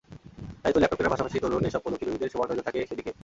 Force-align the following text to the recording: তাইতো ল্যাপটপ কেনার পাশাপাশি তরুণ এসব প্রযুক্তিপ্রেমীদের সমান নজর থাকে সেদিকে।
তাইতো 0.63 0.77
ল্যাপটপ 0.79 0.97
কেনার 0.97 1.13
পাশাপাশি 1.13 1.37
তরুণ 1.39 1.63
এসব 1.65 1.81
প্রযুক্তিপ্রেমীদের 1.83 2.31
সমান 2.33 2.47
নজর 2.49 2.65
থাকে 2.67 2.79
সেদিকে। 2.89 3.11